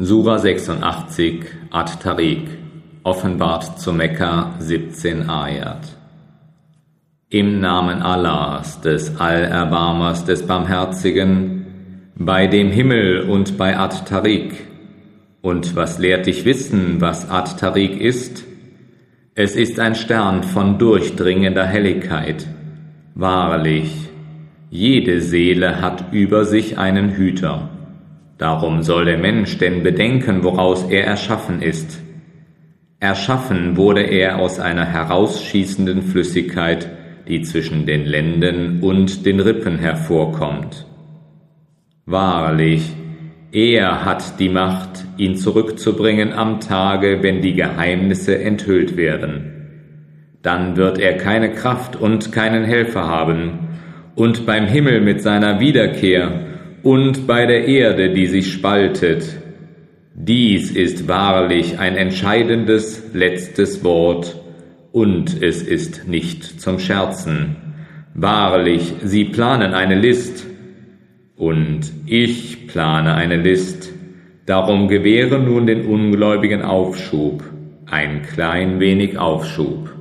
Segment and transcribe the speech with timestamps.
[0.00, 2.46] Sura 86 At-Tariq
[3.02, 5.88] Offenbart zu Mekka 17 Ayat
[7.30, 14.54] Im Namen Allahs, des Allerbarmers, des Barmherzigen, bei dem Himmel und bei At-Tariq.
[15.40, 18.44] Und was lehrt dich wissen, was At-Tariq ist?
[19.34, 22.46] Es ist ein Stern von durchdringender Helligkeit.
[23.16, 23.92] Wahrlich,
[24.70, 27.70] jede Seele hat über sich einen Hüter.
[28.38, 32.00] Darum soll der Mensch denn bedenken, woraus er erschaffen ist.
[33.00, 36.88] Erschaffen wurde er aus einer herausschießenden Flüssigkeit,
[37.26, 40.86] die zwischen den Lenden und den Rippen hervorkommt.
[42.06, 42.94] Wahrlich,
[43.50, 49.54] er hat die Macht, ihn zurückzubringen am Tage, wenn die Geheimnisse enthüllt werden.
[50.42, 53.68] Dann wird er keine Kraft und keinen Helfer haben,
[54.14, 59.24] und beim Himmel mit seiner Wiederkehr und bei der Erde, die sich spaltet.
[60.14, 64.36] Dies ist wahrlich ein entscheidendes letztes Wort,
[64.90, 67.56] und es ist nicht zum Scherzen.
[68.14, 70.46] Wahrlich, sie planen eine List,
[71.36, 73.92] und ich plane eine List,
[74.46, 77.44] darum gewähre nun den Ungläubigen Aufschub,
[77.86, 79.97] ein klein wenig Aufschub.